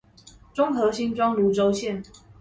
[0.55, 2.03] 中和新莊蘆洲線